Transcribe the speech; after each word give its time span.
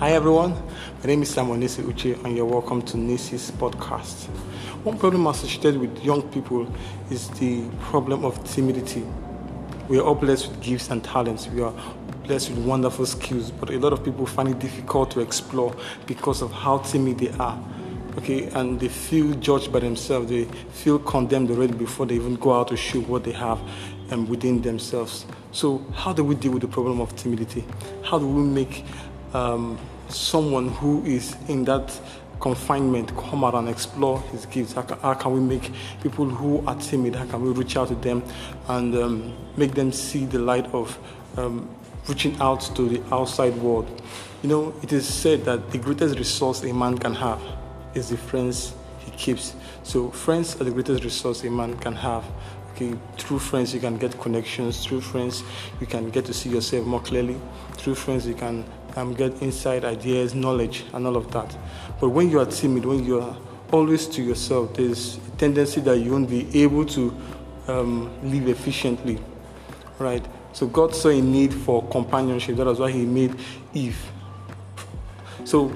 Hi 0.00 0.12
everyone, 0.12 0.52
my 0.52 1.08
name 1.08 1.20
is 1.20 1.28
Simon 1.28 1.60
Nisi 1.60 1.82
Uche 1.82 2.24
and 2.24 2.34
you're 2.34 2.46
welcome 2.46 2.80
to 2.80 2.96
Nisi's 2.96 3.50
podcast. 3.50 4.28
One 4.82 4.96
problem 4.98 5.26
associated 5.26 5.76
with 5.78 6.02
young 6.02 6.22
people 6.30 6.66
is 7.10 7.28
the 7.38 7.68
problem 7.80 8.24
of 8.24 8.42
timidity. 8.50 9.04
We 9.90 9.98
are 9.98 10.02
all 10.02 10.14
blessed 10.14 10.48
with 10.48 10.62
gifts 10.62 10.88
and 10.88 11.04
talents. 11.04 11.48
We 11.48 11.60
are 11.60 11.74
blessed 12.24 12.52
with 12.52 12.64
wonderful 12.64 13.04
skills, 13.04 13.50
but 13.50 13.68
a 13.68 13.78
lot 13.78 13.92
of 13.92 14.02
people 14.02 14.24
find 14.24 14.48
it 14.48 14.58
difficult 14.58 15.10
to 15.10 15.20
explore 15.20 15.76
because 16.06 16.40
of 16.40 16.50
how 16.50 16.78
timid 16.78 17.18
they 17.18 17.32
are. 17.32 17.62
Okay, 18.16 18.44
and 18.54 18.80
they 18.80 18.88
feel 18.88 19.34
judged 19.34 19.70
by 19.70 19.80
themselves. 19.80 20.30
They 20.30 20.44
feel 20.72 20.98
condemned 20.98 21.50
already 21.50 21.74
before 21.74 22.06
they 22.06 22.14
even 22.14 22.36
go 22.36 22.54
out 22.54 22.68
to 22.68 22.76
show 22.76 23.00
what 23.00 23.24
they 23.24 23.32
have 23.32 23.60
um, 24.10 24.26
within 24.30 24.62
themselves. 24.62 25.26
So, 25.52 25.84
how 25.92 26.14
do 26.14 26.24
we 26.24 26.36
deal 26.36 26.52
with 26.52 26.62
the 26.62 26.68
problem 26.68 27.02
of 27.02 27.14
timidity? 27.16 27.66
How 28.02 28.18
do 28.18 28.26
we 28.26 28.42
make 28.42 28.82
um, 29.34 29.78
someone 30.12 30.68
who 30.68 31.04
is 31.04 31.36
in 31.48 31.64
that 31.64 31.98
confinement 32.40 33.14
come 33.16 33.44
out 33.44 33.54
and 33.54 33.68
explore 33.68 34.20
his 34.32 34.46
gifts? 34.46 34.72
How 34.72 34.82
can, 34.82 34.98
how 35.00 35.14
can, 35.14 35.32
we 35.32 35.40
make 35.40 35.70
people 36.02 36.24
who 36.24 36.66
are 36.66 36.74
timid, 36.76 37.14
how 37.14 37.26
can 37.26 37.42
we 37.42 37.50
reach 37.50 37.76
out 37.76 37.88
to 37.88 37.94
them 37.96 38.22
and 38.68 38.94
um, 38.96 39.36
make 39.56 39.74
them 39.74 39.92
see 39.92 40.24
the 40.24 40.38
light 40.38 40.66
of 40.74 40.98
um, 41.36 41.68
reaching 42.08 42.38
out 42.40 42.60
to 42.74 42.88
the 42.88 43.14
outside 43.14 43.54
world? 43.56 44.02
You 44.42 44.48
know, 44.48 44.74
it 44.82 44.92
is 44.92 45.06
said 45.06 45.44
that 45.44 45.70
the 45.70 45.78
greatest 45.78 46.16
resource 46.18 46.62
a 46.64 46.72
man 46.72 46.96
can 46.96 47.14
have 47.14 47.40
is 47.94 48.08
the 48.08 48.16
friends 48.16 48.74
he 49.04 49.10
keeps. 49.12 49.54
So, 49.82 50.10
friends 50.10 50.60
are 50.60 50.64
the 50.64 50.70
greatest 50.70 51.04
resource 51.04 51.44
a 51.44 51.50
man 51.50 51.76
can 51.78 51.94
have. 51.94 52.24
Okay, 52.72 52.96
through 53.18 53.40
friends 53.40 53.74
you 53.74 53.80
can 53.80 53.98
get 53.98 54.18
connections. 54.18 54.86
Through 54.86 55.02
friends 55.02 55.42
you 55.80 55.86
can 55.86 56.08
get 56.10 56.24
to 56.26 56.32
see 56.32 56.48
yourself 56.48 56.86
more 56.86 57.00
clearly. 57.00 57.38
Through 57.72 57.96
friends 57.96 58.26
you 58.26 58.34
can 58.34 58.64
um, 58.96 59.14
get 59.14 59.40
inside 59.42 59.84
ideas, 59.84 60.34
knowledge, 60.34 60.84
and 60.92 61.06
all 61.06 61.16
of 61.16 61.30
that. 61.32 61.56
But 62.00 62.10
when 62.10 62.30
you 62.30 62.40
are 62.40 62.46
timid, 62.46 62.84
when 62.84 63.04
you 63.04 63.20
are 63.20 63.36
always 63.72 64.06
to 64.08 64.22
yourself, 64.22 64.74
there's 64.74 65.16
a 65.16 65.30
tendency 65.36 65.80
that 65.82 65.98
you 65.98 66.12
won't 66.12 66.28
be 66.28 66.62
able 66.62 66.84
to 66.86 67.16
um, 67.68 68.10
live 68.30 68.48
efficiently, 68.48 69.18
right? 69.98 70.24
So 70.52 70.66
God 70.66 70.94
saw 70.94 71.08
a 71.08 71.20
need 71.20 71.54
for 71.54 71.86
companionship. 71.88 72.56
That 72.56 72.66
was 72.66 72.80
why 72.80 72.90
He 72.90 73.06
made 73.06 73.34
Eve. 73.72 74.00
So 75.44 75.68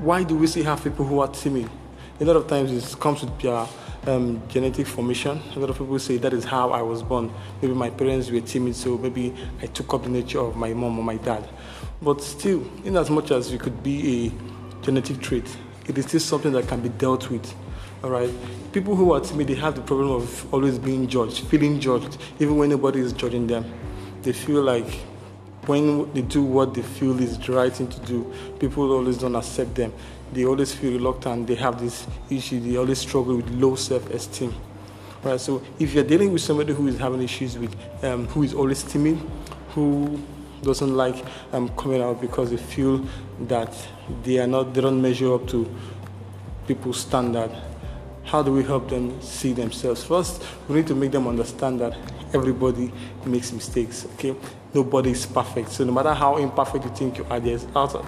why 0.00 0.22
do 0.22 0.36
we 0.36 0.46
see 0.46 0.62
have 0.62 0.82
people 0.82 1.04
who 1.04 1.20
are 1.20 1.28
timid? 1.28 1.68
A 2.20 2.24
lot 2.24 2.36
of 2.36 2.46
times 2.46 2.70
it 2.70 3.00
comes 3.00 3.22
with 3.22 3.38
their 3.40 3.66
um, 4.06 4.42
genetic 4.48 4.86
formation. 4.86 5.40
A 5.56 5.58
lot 5.58 5.70
of 5.70 5.78
people 5.78 5.98
say 5.98 6.16
that 6.18 6.32
is 6.32 6.44
how 6.44 6.70
I 6.70 6.82
was 6.82 7.02
born. 7.02 7.32
Maybe 7.62 7.74
my 7.74 7.90
parents 7.90 8.30
were 8.30 8.40
timid, 8.40 8.76
so 8.76 8.98
maybe 8.98 9.34
I 9.62 9.66
took 9.66 9.94
up 9.94 10.02
the 10.02 10.10
nature 10.10 10.40
of 10.40 10.56
my 10.56 10.72
mom 10.74 10.98
or 10.98 11.04
my 11.04 11.16
dad. 11.16 11.48
But 12.04 12.20
still, 12.20 12.62
in 12.84 12.98
as 12.98 13.08
much 13.08 13.30
as 13.30 13.50
it 13.50 13.60
could 13.60 13.82
be 13.82 14.26
a 14.26 14.82
genetic 14.84 15.20
trait, 15.20 15.56
it 15.86 15.96
is 15.96 16.04
still 16.04 16.20
something 16.20 16.52
that 16.52 16.68
can 16.68 16.82
be 16.82 16.90
dealt 16.90 17.30
with. 17.30 17.54
All 18.02 18.10
right. 18.10 18.30
People 18.72 18.94
who 18.94 19.14
are 19.14 19.20
timid, 19.20 19.46
they 19.48 19.54
have 19.54 19.74
the 19.74 19.80
problem 19.80 20.10
of 20.10 20.52
always 20.52 20.78
being 20.78 21.08
judged, 21.08 21.46
feeling 21.46 21.80
judged, 21.80 22.18
even 22.38 22.58
when 22.58 22.68
nobody 22.68 23.00
is 23.00 23.14
judging 23.14 23.46
them. 23.46 23.64
They 24.20 24.34
feel 24.34 24.60
like 24.60 24.86
when 25.64 26.12
they 26.12 26.20
do 26.20 26.42
what 26.42 26.74
they 26.74 26.82
feel 26.82 27.18
is 27.18 27.38
the 27.38 27.52
right 27.52 27.72
thing 27.72 27.88
to 27.88 28.00
do, 28.00 28.30
people 28.58 28.92
always 28.92 29.16
don't 29.16 29.34
accept 29.34 29.74
them. 29.74 29.90
They 30.30 30.44
always 30.44 30.74
feel 30.74 30.92
reluctant. 30.92 31.46
They 31.46 31.54
have 31.54 31.80
this 31.80 32.06
issue. 32.28 32.60
They 32.60 32.76
always 32.76 32.98
struggle 32.98 33.36
with 33.36 33.48
low 33.48 33.76
self-esteem. 33.76 34.52
Right. 35.22 35.40
So 35.40 35.62
if 35.78 35.94
you're 35.94 36.04
dealing 36.04 36.34
with 36.34 36.42
somebody 36.42 36.74
who 36.74 36.86
is 36.86 36.98
having 36.98 37.22
issues 37.22 37.56
with, 37.56 37.74
um, 38.04 38.26
who 38.26 38.42
is 38.42 38.52
always 38.52 38.82
timid, 38.82 39.18
who 39.70 40.20
doesn't 40.64 40.94
like 40.96 41.24
um, 41.52 41.68
coming 41.70 42.02
out 42.02 42.20
because 42.20 42.50
they 42.50 42.56
feel 42.56 43.04
that 43.42 43.74
they 44.22 44.38
are 44.38 44.46
not, 44.46 44.74
they 44.74 44.80
don't 44.80 45.00
measure 45.00 45.34
up 45.34 45.46
to 45.48 45.72
people's 46.66 47.00
standard. 47.00 47.50
How 48.24 48.42
do 48.42 48.52
we 48.52 48.62
help 48.62 48.88
them 48.88 49.20
see 49.20 49.52
themselves? 49.52 50.02
First, 50.02 50.42
we 50.68 50.76
need 50.76 50.86
to 50.86 50.94
make 50.94 51.12
them 51.12 51.28
understand 51.28 51.80
that 51.80 51.96
everybody 52.32 52.92
makes 53.24 53.52
mistakes. 53.52 54.06
Okay, 54.14 54.34
nobody 54.72 55.10
is 55.10 55.26
perfect. 55.26 55.70
So 55.70 55.84
no 55.84 55.92
matter 55.92 56.14
how 56.14 56.36
imperfect 56.38 56.84
you 56.84 56.90
think 56.90 57.18
you 57.18 57.26
are, 57.30 57.38
there's 57.38 57.66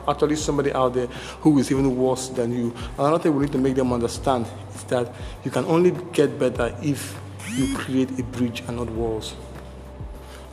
actually 0.08 0.36
somebody 0.36 0.72
out 0.72 0.94
there 0.94 1.06
who 1.40 1.58
is 1.58 1.70
even 1.70 1.96
worse 1.96 2.28
than 2.28 2.52
you. 2.52 2.74
Another 2.98 3.18
thing 3.18 3.34
we 3.34 3.44
need 3.44 3.52
to 3.52 3.58
make 3.58 3.74
them 3.74 3.92
understand 3.92 4.46
is 4.74 4.84
that 4.84 5.14
you 5.44 5.50
can 5.50 5.64
only 5.66 5.92
get 6.12 6.38
better 6.38 6.74
if 6.82 7.18
you 7.54 7.76
create 7.76 8.18
a 8.18 8.22
bridge 8.24 8.62
and 8.66 8.78
not 8.78 8.90
walls. 8.90 9.34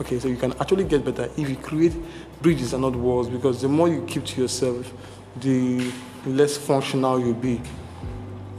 Okay, 0.00 0.18
so 0.18 0.26
you 0.26 0.36
can 0.36 0.52
actually 0.60 0.82
get 0.82 1.04
better 1.04 1.30
if 1.36 1.48
you 1.48 1.54
create 1.54 1.94
bridges 2.42 2.72
and 2.72 2.82
not 2.82 2.96
walls 2.96 3.28
because 3.28 3.62
the 3.62 3.68
more 3.68 3.88
you 3.88 4.04
keep 4.08 4.24
to 4.24 4.40
yourself, 4.40 4.92
the 5.40 5.92
less 6.26 6.56
functional 6.56 7.20
you'll 7.20 7.34
be. 7.34 7.60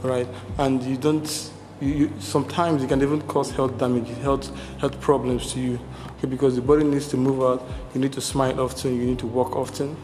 Right? 0.02 0.26
And 0.56 0.82
you 0.82 0.96
don't 0.96 1.50
you, 1.78 1.88
you, 1.88 2.12
sometimes 2.20 2.82
it 2.82 2.88
can 2.88 3.02
even 3.02 3.20
cause 3.22 3.50
health 3.50 3.76
damage, 3.76 4.08
health 4.22 4.50
health 4.78 4.98
problems 4.98 5.52
to 5.52 5.60
you. 5.60 5.78
Okay, 6.16 6.26
because 6.26 6.56
the 6.56 6.62
body 6.62 6.84
needs 6.84 7.06
to 7.08 7.18
move 7.18 7.42
out, 7.42 7.68
you 7.92 8.00
need 8.00 8.14
to 8.14 8.22
smile 8.22 8.58
often, 8.58 8.96
you 8.96 9.04
need 9.04 9.18
to 9.18 9.26
walk 9.26 9.56
often, 9.56 9.94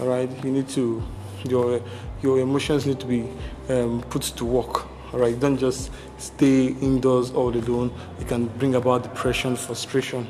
all 0.00 0.08
right? 0.08 0.28
You 0.44 0.50
need 0.50 0.68
to 0.70 1.00
your 1.48 1.80
your 2.20 2.40
emotions 2.40 2.84
need 2.84 2.98
to 2.98 3.06
be 3.06 3.28
um, 3.68 4.02
put 4.10 4.22
to 4.22 4.44
work. 4.44 4.88
All 5.12 5.20
right, 5.20 5.38
don't 5.38 5.56
just 5.56 5.92
stay 6.18 6.66
indoors 6.66 7.30
all 7.30 7.56
alone. 7.56 7.92
It 8.20 8.26
can 8.26 8.46
bring 8.58 8.74
about 8.74 9.04
depression, 9.04 9.54
frustration 9.54 10.26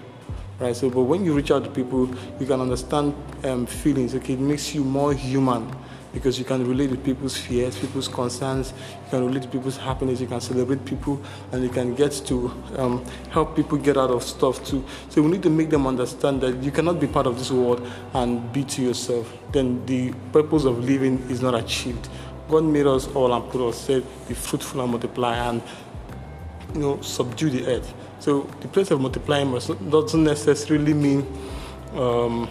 right? 0.61 0.77
So, 0.77 0.91
but 0.91 1.03
when 1.03 1.25
you 1.25 1.35
reach 1.35 1.51
out 1.51 1.65
to 1.65 1.71
people, 1.71 2.09
you 2.39 2.47
can 2.47 2.61
understand 2.61 3.15
um, 3.45 3.67
feelings. 3.67 4.15
Okay, 4.15 4.35
it 4.35 4.41
makes 4.41 4.75
you 4.75 4.85
more 4.85 5.13
human 5.15 5.75
because 6.13 6.39
you 6.39 6.45
can 6.45 6.67
relate 6.67 6.91
to 6.91 6.97
people's 6.97 7.37
fears, 7.37 7.79
people's 7.79 8.09
concerns. 8.09 8.73
You 9.05 9.11
can 9.11 9.27
relate 9.27 9.43
to 9.43 9.49
people's 9.49 9.77
happiness. 9.77 10.21
You 10.21 10.27
can 10.27 10.41
celebrate 10.41 10.85
people, 10.85 11.21
and 11.53 11.63
you 11.63 11.69
can 11.69 11.95
get 11.95 12.13
to 12.27 12.51
um, 12.77 13.05
help 13.31 13.57
people 13.57 13.79
get 13.79 13.97
out 13.97 14.11
of 14.11 14.23
stuff 14.23 14.65
too. 14.65 14.85
So 15.09 15.23
we 15.23 15.31
need 15.31 15.43
to 15.45 15.51
make 15.51 15.71
them 15.71 15.87
understand 15.87 16.41
that 16.43 16.63
you 16.63 16.71
cannot 16.71 17.01
be 17.01 17.07
part 17.07 17.27
of 17.27 17.39
this 17.39 17.51
world 17.51 17.87
and 18.15 18.53
be 18.53 18.65
to 18.65 18.83
yourself. 18.83 19.33
Then 19.53 19.85
the 19.87 20.13
purpose 20.33 20.65
of 20.65 20.85
living 20.85 21.19
is 21.31 21.43
not 21.43 21.55
achieved. 21.55 22.09
God 22.49 22.65
made 22.65 22.87
us 22.87 23.07
all 23.15 23.33
and 23.33 23.49
put 23.49 23.61
us 23.69 23.79
said, 23.79 24.05
"Be 24.27 24.35
fruitful 24.35 24.81
and 24.81 24.91
multiply," 24.91 25.37
and 25.37 25.63
you 26.75 26.81
know, 26.81 27.01
subdue 27.01 27.51
the 27.51 27.67
earth. 27.67 27.93
So 28.19 28.43
the 28.61 28.69
place 28.69 28.91
of 28.91 29.01
multiplying 29.01 29.51
doesn't 29.53 30.25
necessarily 30.25 30.95
mean 30.95 31.27
um, 31.95 32.49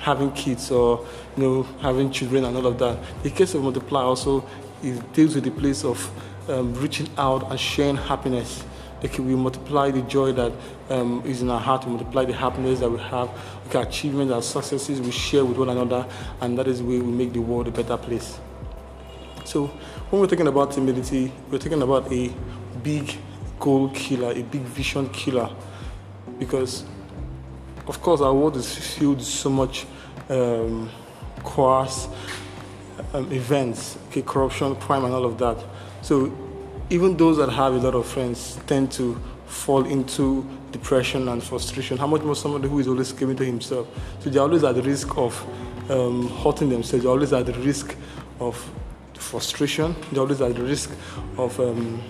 having 0.00 0.30
kids 0.32 0.70
or 0.70 1.06
you 1.36 1.42
know 1.42 1.62
having 1.80 2.10
children 2.10 2.44
and 2.44 2.56
all 2.56 2.66
of 2.66 2.78
that. 2.78 2.98
The 3.22 3.30
case 3.30 3.54
of 3.54 3.62
multiply 3.62 4.02
also 4.02 4.44
is 4.82 5.00
deals 5.12 5.34
with 5.34 5.44
the 5.44 5.50
place 5.50 5.84
of 5.84 6.10
um, 6.48 6.74
reaching 6.74 7.08
out 7.16 7.50
and 7.50 7.58
sharing 7.58 7.96
happiness. 7.96 8.64
Okay, 9.04 9.20
we 9.20 9.36
multiply 9.36 9.92
the 9.92 10.02
joy 10.02 10.32
that 10.32 10.52
um, 10.90 11.22
is 11.24 11.40
in 11.40 11.50
our 11.50 11.60
heart, 11.60 11.84
we 11.84 11.92
multiply 11.92 12.24
the 12.24 12.32
happiness 12.32 12.80
that 12.80 12.90
we 12.90 12.98
have, 12.98 13.30
okay, 13.68 13.80
achievements 13.80 14.32
and 14.32 14.42
successes 14.42 15.00
we 15.00 15.12
share 15.12 15.44
with 15.44 15.56
one 15.56 15.68
another, 15.68 16.04
and 16.40 16.58
that 16.58 16.66
is 16.66 16.82
way 16.82 16.98
we 16.98 17.12
make 17.12 17.32
the 17.32 17.38
world 17.38 17.68
a 17.68 17.70
better 17.70 17.96
place. 17.96 18.40
So, 19.44 19.66
when 20.10 20.20
we're 20.20 20.26
talking 20.26 20.48
about 20.48 20.74
humility, 20.74 21.32
we're 21.48 21.58
talking 21.58 21.80
about 21.80 22.12
a 22.12 22.32
big 22.82 23.16
goal 23.58 23.88
killer, 23.90 24.32
a 24.32 24.42
big 24.42 24.62
vision 24.62 25.08
killer. 25.10 25.50
Because, 26.38 26.84
of 27.86 28.00
course, 28.00 28.20
our 28.20 28.34
world 28.34 28.56
is 28.56 28.74
filled 28.74 29.18
with 29.18 29.26
so 29.26 29.50
much 29.50 29.86
um, 30.28 30.90
coarse 31.42 32.08
um, 33.14 33.30
events, 33.32 33.98
okay, 34.08 34.22
corruption, 34.22 34.76
crime, 34.76 35.04
and 35.04 35.14
all 35.14 35.24
of 35.24 35.38
that. 35.38 35.56
So, 36.02 36.32
even 36.90 37.16
those 37.16 37.36
that 37.38 37.50
have 37.50 37.74
a 37.74 37.78
lot 37.78 37.94
of 37.94 38.06
friends 38.06 38.58
tend 38.66 38.90
to 38.92 39.20
fall 39.46 39.84
into 39.86 40.46
depression 40.72 41.28
and 41.28 41.42
frustration. 41.42 41.96
How 41.96 42.06
much 42.06 42.22
more 42.22 42.36
somebody 42.36 42.68
who 42.68 42.78
is 42.78 42.88
always 42.88 43.12
giving 43.12 43.36
to 43.36 43.44
himself? 43.44 43.88
So, 44.20 44.30
they're 44.30 44.42
always 44.42 44.64
at 44.64 44.74
the 44.74 44.82
risk 44.82 45.16
of 45.16 45.34
um, 45.90 46.28
hurting 46.28 46.68
themselves, 46.68 47.04
they're 47.04 47.12
always 47.12 47.32
at 47.32 47.46
the 47.46 47.54
risk 47.54 47.96
of 48.40 48.70
frustration, 49.14 49.94
they're 50.12 50.20
always 50.20 50.40
at 50.40 50.54
the 50.54 50.62
risk 50.62 50.90
of 51.36 51.58
um, 51.60 52.00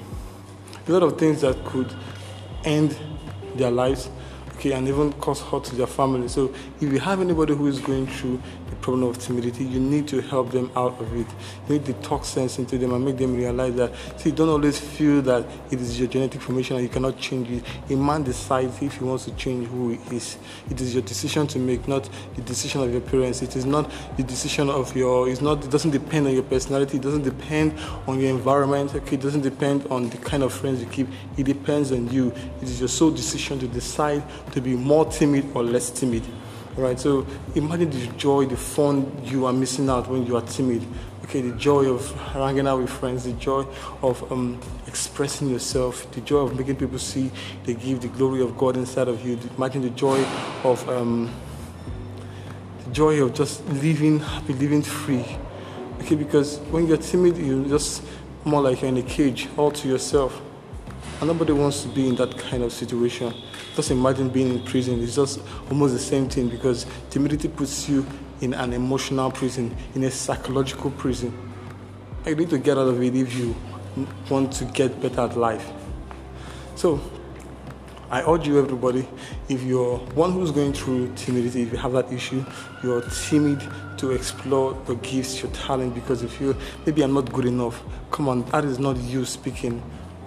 a 0.88 0.93
lot 0.93 1.02
of 1.02 1.19
things 1.19 1.43
that 1.43 1.62
could 1.64 1.93
end 2.64 2.96
their 3.55 3.70
lives 3.70 4.08
okay, 4.58 4.73
and 4.73 4.88
even 4.88 5.12
cause 5.14 5.40
hurt 5.40 5.64
to 5.64 5.76
their 5.76 5.87
family. 5.87 6.29
So 6.29 6.52
if 6.81 6.93
you 6.93 6.99
have 6.99 7.20
anybody 7.20 7.55
who 7.55 7.67
is 7.69 7.79
going 7.79 8.06
through 8.06 8.43
problem 8.88 9.11
of 9.11 9.19
timidity, 9.19 9.64
you 9.64 9.79
need 9.79 10.08
to 10.08 10.23
help 10.23 10.50
them 10.50 10.70
out 10.75 10.99
of 10.99 11.12
it. 11.14 11.26
You 11.69 11.75
need 11.75 11.85
to 11.85 11.93
talk 11.94 12.25
sense 12.25 12.58
into 12.58 12.79
them 12.79 12.94
and 12.94 13.05
make 13.05 13.19
them 13.19 13.37
realize 13.37 13.75
that, 13.75 13.93
see, 14.17 14.31
don't 14.31 14.49
always 14.49 14.81
feel 14.81 15.20
that 15.23 15.44
it 15.70 15.79
is 15.79 15.99
your 15.99 16.08
genetic 16.08 16.40
formation 16.40 16.76
and 16.76 16.85
you 16.85 16.88
cannot 16.88 17.19
change 17.19 17.50
it. 17.50 17.62
A 17.90 17.96
man 17.96 18.23
decides 18.23 18.81
if 18.81 18.94
he 18.94 19.05
wants 19.05 19.26
to 19.26 19.32
change 19.32 19.69
who 19.69 19.90
he 19.90 20.17
is. 20.17 20.38
It 20.70 20.81
is 20.81 20.94
your 20.94 21.02
decision 21.02 21.46
to 21.49 21.58
make, 21.58 21.87
not 21.87 22.08
the 22.35 22.40
decision 22.40 22.81
of 22.81 22.90
your 22.90 23.02
parents. 23.02 23.43
It 23.43 23.56
is 23.56 23.67
not 23.67 23.93
the 24.17 24.23
decision 24.23 24.70
of 24.70 24.96
your, 24.96 25.29
it's 25.29 25.43
not, 25.43 25.62
it 25.62 25.70
doesn't 25.70 25.91
depend 25.91 26.26
on 26.26 26.32
your 26.32 26.44
personality. 26.44 26.96
It 26.96 27.02
doesn't 27.02 27.25
depend 27.25 27.79
on 28.06 28.19
your 28.19 28.31
environment. 28.31 28.94
Okay, 28.94 29.17
it 29.17 29.20
doesn't 29.20 29.43
depend 29.43 29.87
on 29.91 30.08
the 30.08 30.17
kind 30.17 30.43
of 30.43 30.55
friends 30.55 30.81
you 30.81 30.87
keep. 30.87 31.08
It 31.37 31.44
depends 31.44 31.93
on 31.93 32.11
you. 32.11 32.32
It 32.62 32.70
is 32.70 32.81
your 32.81 32.88
sole 32.88 33.11
decision 33.11 33.58
to 33.58 33.69
decide 33.69 34.23
to 34.52 34.62
be 34.62 34.76
more 34.76 35.05
timid 35.05 35.44
or 35.55 35.62
less 35.62 35.91
timid. 35.91 36.23
Right? 36.78 36.98
So 36.98 37.26
imagine 37.56 37.90
the 37.90 38.06
joy, 38.16 38.46
the 38.46 38.56
fun 38.56 39.10
you 39.25 39.46
are 39.46 39.52
missing 39.52 39.90
out 39.90 40.06
when 40.08 40.25
you 40.25 40.36
are 40.36 40.42
timid. 40.42 40.86
Okay, 41.25 41.40
the 41.40 41.56
joy 41.56 41.86
of 41.86 42.08
hanging 42.32 42.69
out 42.69 42.78
with 42.78 42.88
friends, 42.88 43.25
the 43.25 43.32
joy 43.32 43.66
of 44.00 44.30
um, 44.30 44.60
expressing 44.86 45.50
yourself, 45.50 46.08
the 46.12 46.20
joy 46.20 46.38
of 46.38 46.56
making 46.56 46.76
people 46.76 46.98
see 47.00 47.32
they 47.64 47.75
give 47.75 48.00
the 48.00 48.08
glory 48.08 48.42
of 48.42 48.56
God 48.56 48.76
inside 48.76 49.08
of 49.08 49.26
you. 49.26 49.36
Imagine 49.56 49.82
the 49.82 49.90
joy 49.90 50.25
of 50.62 50.88
um, 50.88 51.28
the 52.84 52.92
joy 52.92 53.20
of 53.22 53.34
just 53.34 53.66
living 53.66 54.20
happy, 54.20 54.52
living 54.54 54.82
free. 54.82 55.26
Okay, 56.00 56.14
because 56.14 56.58
when 56.70 56.86
you're 56.86 56.96
timid, 56.96 57.36
you're 57.36 57.69
just 57.69 58.04
more 58.44 58.62
like 58.62 58.82
you're 58.82 58.88
in 58.88 58.98
a 58.98 59.02
cage 59.02 59.48
all 59.56 59.72
to 59.72 59.88
yourself. 59.88 60.40
And 61.20 61.26
nobody 61.26 61.53
wants 61.53 61.82
to 61.82 61.88
be 61.88 62.09
in 62.09 62.15
that 62.17 62.38
kind 62.38 62.62
of 62.62 62.73
situation. 62.73 63.35
Just 63.75 63.91
imagine 63.91 64.29
being 64.29 64.50
in 64.50 64.62
prison. 64.62 65.03
It's 65.03 65.17
just 65.17 65.41
almost 65.69 65.94
the 65.94 65.99
same 65.99 66.29
thing 66.29 66.49
because 66.49 66.87
timidity 67.11 67.49
puts 67.49 67.88
you 67.88 68.06
in 68.41 68.55
an 68.55 68.73
emotional 68.73 69.31
prison, 69.32 69.76
in 69.97 70.05
a 70.05 70.11
psychological 70.12 70.93
prison. 70.93 71.37
You 72.25 72.37
need 72.37 72.50
to 72.50 72.59
get 72.59 72.79
out 72.79 72.87
of 72.87 73.03
it 73.03 73.17
if 73.17 73.35
you 73.35 73.56
want 74.31 74.53
to 74.55 74.65
get 74.67 75.00
better 75.03 75.23
at 75.23 75.37
life. 75.37 75.69
So, 76.76 77.00
I 78.11 78.23
urge 78.23 78.47
you, 78.47 78.59
everybody, 78.59 79.06
if 79.49 79.62
you're 79.65 79.99
one 80.15 80.32
who's 80.32 80.53
going 80.53 80.73
through 80.73 81.12
timidity, 81.17 81.62
if 81.62 81.73
you 81.73 81.79
have 81.79 81.93
that 81.93 82.12
issue, 82.12 82.44
you're 82.82 83.03
timid 83.03 83.61
to 83.99 84.12
explore 84.12 84.81
your 84.87 84.97
gifts, 84.99 85.43
your 85.43 85.50
talent, 85.50 85.94
because 85.94 86.23
if 86.23 86.41
you 86.41 86.56
maybe 86.87 87.03
I'm 87.03 87.12
not 87.12 87.32
good 87.32 87.44
enough, 87.44 87.82
come 88.12 88.29
on, 88.29 88.44
that 88.50 88.65
is 88.65 88.79
not 88.79 88.97
you 88.99 89.25
speaking 89.25 89.82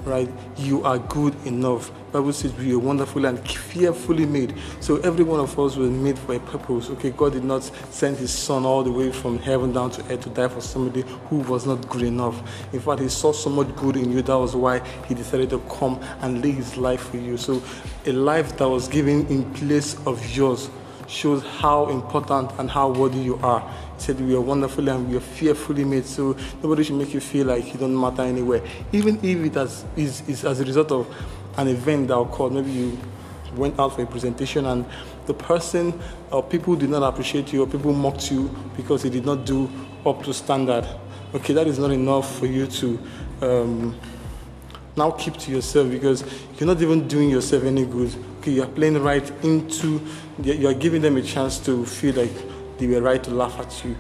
right? 0.06 0.30
You 0.58 0.84
are 0.84 0.98
good 0.98 1.36
enough. 1.46 1.92
Bible 2.12 2.34
says 2.34 2.54
we 2.56 2.74
are 2.74 2.80
wonderfully 2.80 3.30
and 3.30 3.40
fearfully 3.48 4.26
made. 4.26 4.54
So 4.82 4.98
every 4.98 5.24
one 5.24 5.40
of 5.40 5.58
us 5.58 5.76
was 5.78 5.90
made 5.90 6.20
for 6.20 6.36
a 6.36 6.40
purpose. 6.40 6.90
Okay, 6.90 7.12
God 7.12 7.34
did 7.34 7.44
not 7.44 7.64
send 7.64 8.18
His 8.18 8.32
Son 8.32 8.66
all 8.66 8.84
the 8.84 8.92
way 8.92 9.12
from 9.12 9.40
heaven 9.40 9.72
down 9.72 9.92
to 9.92 10.14
earth 10.14 10.22
to 10.22 10.30
die 10.30 10.50
for 10.50 10.62
somebody 10.62 11.04
who 11.30 11.38
was 11.38 11.66
not 11.66 11.88
good 11.90 12.02
enough. 12.02 12.42
In 12.74 12.80
fact, 12.80 13.02
He 13.02 13.10
saw 13.10 13.32
so 13.32 13.50
much 13.50 13.74
good 13.76 13.96
in 13.96 14.12
you. 14.12 14.22
That 14.22 14.38
was 14.38 14.56
why 14.56 14.80
He 15.08 15.16
decided 15.16 15.50
to 15.52 15.60
come 15.70 16.02
and 16.22 16.44
lay 16.44 16.52
His 16.52 16.76
life 16.78 17.10
for 17.10 17.18
you. 17.18 17.38
So 17.38 17.62
a 18.06 18.12
life 18.12 18.58
that 18.58 18.68
was 18.68 18.88
given 18.88 19.26
in 19.28 19.52
place 19.54 19.96
of 20.06 20.36
yours 20.36 20.70
shows 21.12 21.44
how 21.44 21.90
important 21.90 22.52
and 22.58 22.70
how 22.70 22.90
worthy 22.90 23.20
you 23.20 23.36
are 23.44 23.60
He 23.96 24.02
said 24.02 24.22
we 24.22 24.34
are 24.34 24.42
wonderfully 24.42 24.90
and 24.92 25.10
we 25.10 25.18
are 25.18 25.22
fearfully 25.22 25.84
made. 25.84 26.06
So 26.06 26.38
nobody 26.64 26.84
should 26.84 26.96
make 26.96 27.14
you 27.14 27.20
feel 27.20 27.48
like 27.48 27.74
you 27.74 27.80
don't 27.80 28.00
matter 28.00 28.22
anywhere. 28.22 28.62
Even 28.94 29.18
if 29.18 29.46
it 29.46 29.56
has, 29.56 29.84
is, 29.96 30.28
is 30.28 30.46
as 30.46 30.62
a 30.62 30.64
result 30.64 30.92
of 30.92 31.16
an 31.58 31.68
event 31.68 32.08
that 32.08 32.16
occurred, 32.18 32.54
maybe 32.54 32.72
you 32.72 33.00
went 33.56 33.78
out 33.78 33.94
for 33.94 34.04
a 34.04 34.06
presentation 34.06 34.66
and 34.66 34.86
the 35.26 35.34
person 35.34 36.00
or 36.32 36.42
people 36.42 36.76
did 36.76 36.90
not 36.90 37.04
appreciate 37.04 37.52
you 37.52 37.64
or 37.64 37.68
people 37.68 37.92
mocked 37.94 38.32
you 38.32 38.50
because 38.78 39.04
you 39.04 39.10
did 39.10 39.26
not 39.26 39.46
do 39.46 39.70
up 40.06 40.24
to 40.24 40.34
standard. 40.34 40.88
Okay, 41.36 41.54
that 41.54 41.68
is 41.68 41.78
not 41.78 41.92
enough 41.92 42.40
for 42.40 42.46
you 42.46 42.68
to 42.68 43.00
um, 43.42 44.00
now 44.96 45.12
keep 45.12 45.36
to 45.38 45.52
yourself 45.52 45.90
because 45.90 46.24
you're 46.58 46.68
not 46.68 46.82
even 46.82 47.08
doing 47.08 47.30
yourself 47.30 47.64
any 47.64 47.86
good. 47.86 48.14
Okay, 48.42 48.54
you're 48.54 48.66
playing 48.66 48.98
right 49.04 49.32
into, 49.44 50.02
you're 50.42 50.74
giving 50.74 51.04
them 51.04 51.16
a 51.16 51.22
chance 51.22 51.60
to 51.60 51.86
feel 51.86 52.16
like 52.16 52.32
they 52.80 52.88
were 52.88 53.00
right 53.00 53.24
to 53.24 53.30
laugh 53.30 53.60
at 53.60 53.86
you. 53.86 53.96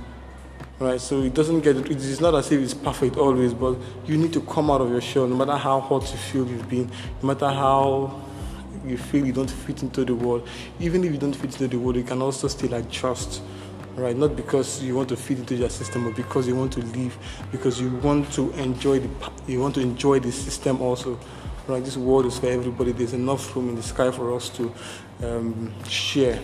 Right, 0.79 0.99
so 0.99 1.21
it 1.21 1.35
doesn't 1.35 1.59
get 1.59 1.77
it 1.77 1.91
is 1.91 2.19
not 2.19 2.33
as 2.33 2.51
if 2.51 2.59
it's 2.59 2.73
perfect 2.73 3.17
always, 3.17 3.53
but 3.53 3.77
you 4.07 4.17
need 4.17 4.33
to 4.33 4.41
come 4.41 4.71
out 4.71 4.81
of 4.81 4.89
your 4.89 4.99
shell 4.99 5.27
no 5.27 5.35
matter 5.35 5.55
how 5.55 5.79
hot 5.79 6.11
you 6.11 6.17
feel 6.17 6.47
you've 6.47 6.67
been, 6.67 6.89
no 7.21 7.27
matter 7.27 7.49
how 7.49 8.19
you 8.83 8.97
feel 8.97 9.23
you 9.23 9.31
don't 9.31 9.51
fit 9.51 9.83
into 9.83 10.03
the 10.03 10.15
world. 10.15 10.49
Even 10.79 11.03
if 11.03 11.11
you 11.11 11.19
don't 11.19 11.35
fit 11.35 11.51
into 11.51 11.67
the 11.67 11.77
world, 11.77 11.97
you 11.97 12.03
can 12.03 12.19
also 12.19 12.47
still 12.47 12.73
adjust. 12.73 13.43
Right, 13.95 14.17
not 14.17 14.35
because 14.35 14.81
you 14.81 14.95
want 14.95 15.09
to 15.09 15.17
fit 15.17 15.37
into 15.37 15.53
your 15.53 15.69
system, 15.69 16.05
but 16.05 16.15
because 16.15 16.47
you 16.47 16.55
want 16.55 16.73
to 16.73 16.79
live, 16.79 17.15
because 17.51 17.79
you 17.79 17.91
want 17.97 18.33
to 18.33 18.51
enjoy 18.53 19.01
the 19.01 19.09
you 19.45 19.59
want 19.59 19.75
to 19.75 19.81
enjoy 19.81 20.19
the 20.19 20.31
system 20.31 20.81
also. 20.81 21.19
This 21.79 21.97
world 21.97 22.25
is 22.25 22.37
for 22.37 22.47
everybody. 22.47 22.91
There's 22.91 23.13
enough 23.13 23.55
room 23.55 23.69
in 23.69 23.75
the 23.75 23.83
sky 23.83 24.11
for 24.11 24.35
us 24.35 24.49
to 24.49 24.73
um, 25.23 25.73
share. 25.87 26.39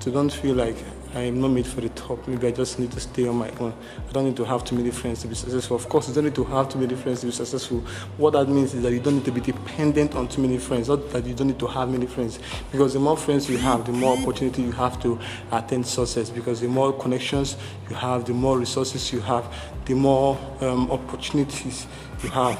So 0.00 0.10
don't 0.10 0.32
feel 0.32 0.54
like 0.54 0.76
I 1.14 1.20
am 1.20 1.40
not 1.40 1.48
made 1.48 1.66
for 1.66 1.80
the 1.80 1.88
top. 1.90 2.26
Maybe 2.26 2.48
I 2.48 2.50
just 2.50 2.78
need 2.78 2.90
to 2.92 3.00
stay 3.00 3.28
on 3.28 3.36
my 3.36 3.48
own. 3.60 3.72
I 4.08 4.12
don't 4.12 4.24
need 4.24 4.36
to 4.36 4.44
have 4.44 4.64
too 4.64 4.74
many 4.74 4.90
friends 4.90 5.22
to 5.22 5.28
be 5.28 5.34
successful. 5.34 5.76
Of 5.76 5.88
course, 5.88 6.08
you 6.08 6.14
don't 6.14 6.24
need 6.24 6.34
to 6.34 6.44
have 6.44 6.68
too 6.68 6.78
many 6.78 6.94
friends 6.96 7.20
to 7.20 7.26
be 7.26 7.32
successful. 7.32 7.80
What 8.16 8.32
that 8.32 8.48
means 8.48 8.74
is 8.74 8.82
that 8.82 8.92
you 8.92 8.98
don't 8.98 9.16
need 9.16 9.24
to 9.26 9.32
be 9.32 9.40
dependent 9.40 10.16
on 10.16 10.26
too 10.26 10.42
many 10.42 10.58
friends. 10.58 10.88
Not 10.88 11.08
that 11.10 11.24
you 11.24 11.34
don't 11.34 11.46
need 11.46 11.58
to 11.60 11.68
have 11.68 11.88
many 11.88 12.06
friends. 12.06 12.40
Because 12.72 12.94
the 12.94 13.00
more 13.00 13.16
friends 13.16 13.48
you 13.48 13.58
have, 13.58 13.86
the 13.86 13.92
more 13.92 14.18
opportunity 14.18 14.62
you 14.62 14.72
have 14.72 15.00
to 15.02 15.18
attain 15.52 15.84
success. 15.84 16.30
Because 16.30 16.60
the 16.60 16.68
more 16.68 16.92
connections 16.92 17.56
you 17.88 17.94
have, 17.94 18.24
the 18.24 18.34
more 18.34 18.58
resources 18.58 19.12
you 19.12 19.20
have, 19.20 19.46
the 19.84 19.94
more 19.94 20.36
um, 20.60 20.90
opportunities 20.90 21.86
you 22.22 22.30
have. 22.30 22.58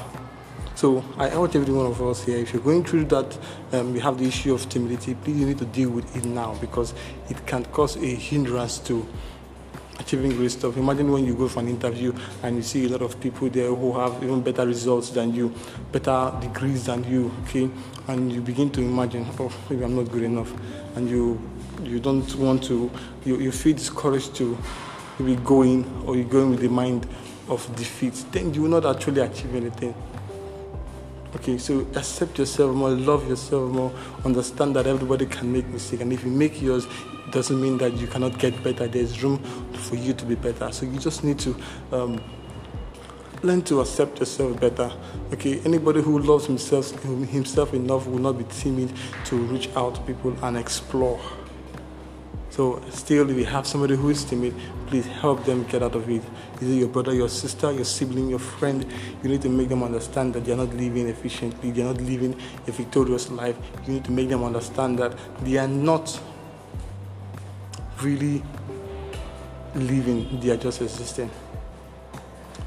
So 0.75 1.05
I 1.17 1.29
urge 1.29 1.55
every 1.55 1.73
one 1.73 1.85
of 1.85 2.01
us 2.01 2.25
here, 2.25 2.37
if 2.37 2.51
you're 2.53 2.61
going 2.61 2.83
through 2.83 3.05
that, 3.05 3.37
um, 3.71 3.95
you 3.95 4.01
have 4.01 4.17
the 4.17 4.27
issue 4.27 4.53
of 4.53 4.67
timidity, 4.67 5.15
please 5.15 5.39
you 5.39 5.45
need 5.45 5.57
to 5.59 5.65
deal 5.65 5.89
with 5.89 6.13
it 6.17 6.25
now 6.25 6.53
because 6.55 6.93
it 7.29 7.47
can 7.47 7.63
cause 7.65 7.95
a 7.95 8.05
hindrance 8.05 8.79
to 8.79 9.07
achieving 9.99 10.31
great 10.35 10.51
stuff. 10.51 10.75
Imagine 10.75 11.09
when 11.13 11.25
you 11.25 11.33
go 11.33 11.47
for 11.47 11.61
an 11.61 11.69
interview 11.69 12.13
and 12.43 12.57
you 12.57 12.61
see 12.61 12.85
a 12.87 12.89
lot 12.89 13.01
of 13.01 13.17
people 13.21 13.49
there 13.49 13.73
who 13.73 13.97
have 13.97 14.21
even 14.21 14.41
better 14.41 14.67
results 14.67 15.11
than 15.11 15.33
you, 15.33 15.53
better 15.93 16.33
degrees 16.41 16.85
than 16.85 17.05
you, 17.05 17.31
okay? 17.45 17.69
And 18.09 18.33
you 18.33 18.41
begin 18.41 18.69
to 18.71 18.81
imagine, 18.81 19.25
oh, 19.39 19.49
maybe 19.69 19.85
I'm 19.85 19.95
not 19.95 20.11
good 20.11 20.23
enough. 20.23 20.51
And 20.97 21.09
you 21.09 21.39
you 21.83 21.99
don't 21.99 22.35
want 22.35 22.63
to, 22.65 22.91
you, 23.23 23.39
you 23.39 23.51
feel 23.51 23.75
discouraged 23.75 24.35
to 24.35 24.57
maybe 25.19 25.41
going 25.41 25.85
or 26.05 26.15
you're 26.15 26.25
going 26.25 26.49
with 26.49 26.59
the 26.59 26.69
mind 26.69 27.07
of 27.47 27.73
defeat, 27.75 28.25
then 28.31 28.53
you 28.53 28.63
will 28.63 28.81
not 28.81 28.85
actually 28.85 29.21
achieve 29.21 29.55
anything. 29.55 29.93
Okay, 31.35 31.57
so 31.57 31.85
accept 31.95 32.39
yourself 32.39 32.73
more, 32.73 32.89
love 32.91 33.27
yourself 33.27 33.69
more, 33.69 33.91
understand 34.23 34.73
that 34.77 34.87
everybody 34.87 35.25
can 35.25 35.51
make 35.51 35.67
mistakes, 35.67 36.01
and 36.01 36.13
if 36.13 36.23
you 36.23 36.31
make 36.31 36.61
yours, 36.61 36.85
it 36.85 37.31
doesn't 37.31 37.59
mean 37.61 37.77
that 37.77 37.93
you 37.97 38.07
cannot 38.07 38.39
get 38.39 38.63
better. 38.63 38.87
There's 38.87 39.21
room 39.21 39.39
for 39.73 39.95
you 39.95 40.13
to 40.13 40.25
be 40.25 40.35
better. 40.35 40.71
So 40.71 40.85
you 40.85 40.97
just 40.97 41.25
need 41.25 41.37
to 41.39 41.55
um, 41.91 42.23
learn 43.43 43.63
to 43.63 43.81
accept 43.81 44.19
yourself 44.19 44.59
better. 44.61 44.89
Okay, 45.33 45.59
anybody 45.65 46.01
who 46.01 46.19
loves 46.19 46.45
himself 46.45 46.91
himself 47.03 47.73
enough 47.73 48.07
will 48.07 48.19
not 48.19 48.37
be 48.37 48.45
timid 48.45 48.93
to 49.25 49.35
reach 49.35 49.69
out 49.75 49.95
to 49.95 50.01
people 50.01 50.33
and 50.41 50.55
explore. 50.55 51.19
So, 52.55 52.81
still, 52.89 53.29
if 53.29 53.35
you 53.35 53.43
have 53.43 53.67
somebody 53.67 53.97
who 53.97 54.09
is 54.11 54.23
timid, 54.23 54.55
please 54.87 55.05
help 55.05 55.43
them 55.43 55.65
get 55.65 55.83
out 55.83 55.93
of 55.93 56.09
it. 56.09 56.23
Is 56.61 56.69
it 56.69 56.75
your 56.75 56.87
brother, 56.87 57.13
your 57.13 57.27
sister, 57.27 57.69
your 57.69 57.83
sibling, 57.83 58.29
your 58.29 58.39
friend? 58.39 58.85
You 59.21 59.29
need 59.29 59.41
to 59.41 59.49
make 59.49 59.67
them 59.67 59.83
understand 59.83 60.35
that 60.35 60.45
they're 60.45 60.55
not 60.55 60.73
living 60.73 61.09
efficiently, 61.09 61.71
they're 61.71 61.83
not 61.83 61.99
living 61.99 62.33
a 62.65 62.71
victorious 62.71 63.29
life. 63.29 63.57
You 63.85 63.95
need 63.95 64.05
to 64.05 64.11
make 64.13 64.29
them 64.29 64.45
understand 64.45 64.99
that 64.99 65.17
they 65.41 65.57
are 65.57 65.67
not 65.67 66.17
really 68.01 68.41
living, 69.75 70.39
they 70.39 70.51
are 70.51 70.57
just 70.57 70.81
existing. 70.81 71.29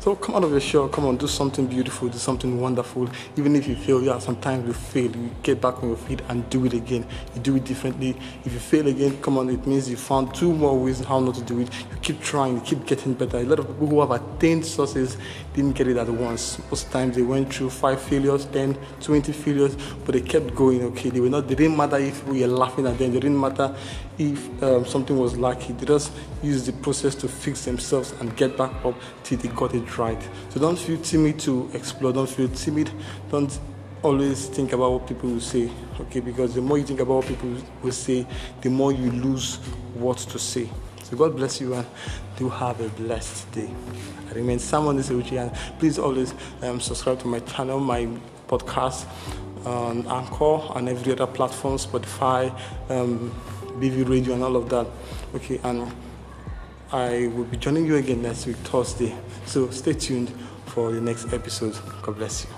So 0.09 0.17
come 0.17 0.37
out 0.37 0.45
of 0.45 0.53
your 0.53 0.61
shell, 0.61 0.88
come 0.88 1.05
on, 1.05 1.19
do 1.19 1.27
something 1.27 1.67
beautiful, 1.67 2.09
do 2.09 2.17
something 2.17 2.59
wonderful. 2.59 3.11
Even 3.37 3.55
if 3.55 3.69
you 3.69 3.77
fail, 3.77 4.03
yeah, 4.03 4.19
sometimes 4.19 4.67
you 4.67 4.73
fail. 4.73 5.15
You 5.15 5.31
get 5.43 5.61
back 5.61 5.83
on 5.83 5.91
your 5.91 5.99
feet 5.99 6.23
and 6.31 6.49
do 6.49 6.65
it 6.65 6.73
again. 6.73 7.05
You 7.35 7.43
do 7.43 7.57
it 7.57 7.67
differently. 7.67 8.17
If 8.43 8.55
you 8.55 8.59
fail 8.59 8.87
again, 8.87 9.21
come 9.21 9.37
on, 9.37 9.50
it 9.50 9.67
means 9.67 9.91
you 9.91 9.99
found 9.99 10.35
two 10.35 10.55
more 10.55 10.79
ways 10.79 11.05
how 11.05 11.21
not 11.21 11.35
to 11.35 11.43
do 11.43 11.61
it. 11.61 11.69
You 11.91 11.99
keep 12.00 12.23
trying, 12.23 12.55
you 12.55 12.62
keep 12.62 12.87
getting 12.87 13.12
better. 13.12 13.37
A 13.37 13.43
lot 13.43 13.59
of 13.59 13.67
people 13.67 13.87
who 13.87 14.00
have 14.00 14.12
attained 14.12 14.65
success 14.65 15.19
didn't 15.53 15.73
get 15.73 15.88
it 15.88 15.99
at 15.99 16.09
once. 16.09 16.59
Most 16.71 16.91
times 16.91 17.15
they 17.15 17.21
went 17.21 17.53
through 17.53 17.69
five 17.69 18.00
failures, 18.00 18.47
10, 18.47 18.79
20 19.03 19.31
failures, 19.33 19.77
but 20.07 20.15
they 20.15 20.23
kept 20.23 20.55
going, 20.55 20.85
okay. 20.85 21.11
They 21.11 21.21
were 21.21 21.29
not, 21.29 21.49
they 21.49 21.55
didn't 21.55 21.77
matter 21.77 21.99
if 21.99 22.27
we 22.27 22.41
were 22.41 22.47
laughing 22.47 22.87
at 22.87 22.97
them, 22.97 23.12
they 23.12 23.21
didn't 23.21 23.38
matter 23.38 23.77
if 24.19 24.62
um, 24.62 24.85
something 24.85 25.19
was 25.19 25.37
lucky. 25.37 25.73
They 25.75 25.87
just 25.87 26.12
used 26.43 26.67
the 26.67 26.73
process 26.73 27.15
to 27.17 27.29
fix 27.29 27.65
themselves 27.65 28.12
and 28.21 28.35
get 28.37 28.57
back 28.57 28.73
up 28.85 28.95
till 29.23 29.38
they 29.38 29.49
got 29.49 29.75
it 29.75 29.87
right. 29.99 30.21
So 30.50 30.61
don't 30.61 30.78
feel 30.78 30.99
timid 31.00 31.38
to 31.40 31.71
explore, 31.75 32.12
don't 32.12 32.28
feel 32.28 32.49
timid, 32.49 32.90
don't 33.31 33.59
always 34.02 34.47
think 34.47 34.73
about 34.73 34.93
what 34.93 35.09
people 35.09 35.31
will 35.31 35.40
say, 35.40 35.71
okay? 36.00 36.21
Because 36.21 36.55
the 36.55 36.61
more 36.62 36.78
you 36.78 36.85
think 36.85 37.00
about 37.00 37.17
what 37.17 37.26
people 37.26 37.55
will 37.83 37.93
say, 37.93 38.26
the 38.61 38.71
more 38.71 38.93
you 38.93 39.11
lose 39.11 39.57
what 39.95 40.19
to 40.19 40.38
say. 40.38 40.69
So 41.02 41.17
God 41.17 41.37
bless 41.37 41.61
you 41.61 41.75
and 41.75 41.87
do 42.37 42.49
have 42.49 42.81
a 42.81 42.88
blessed 42.90 43.50
day. 43.52 43.71
I 44.31 44.35
remain 44.35 44.59
Samuel 44.59 44.93
Niseuchi 44.95 45.40
and 45.40 45.52
please 45.78 45.99
always 45.99 46.35
um, 46.62 46.81
subscribe 46.81 47.19
to 47.21 47.26
my 47.26 47.40
channel, 47.40 47.81
my 47.81 48.07
podcast 48.47 49.07
on 49.64 50.07
Anchor 50.07 50.61
and 50.76 50.88
every 50.88 51.12
other 51.12 51.26
platform, 51.26 51.76
Spotify, 51.76 52.50
um, 52.90 53.35
BV 53.81 54.09
Radio 54.09 54.35
and 54.35 54.45
all 54.45 54.57
of 54.57 54.69
that. 54.69 54.87
Okay, 55.35 55.59
and 55.64 55.90
I 56.90 57.26
will 57.35 57.45
be 57.45 57.59
joining 57.59 57.85
you 57.85 57.97
again 57.97 58.23
next 58.23 58.47
week, 58.47 58.57
Thursday. 58.57 59.14
So 59.45 59.68
stay 59.71 59.92
tuned 59.92 60.30
for 60.66 60.90
the 60.90 61.00
next 61.00 61.33
episode. 61.35 61.76
God 62.02 62.16
bless 62.16 62.45
you. 62.45 62.58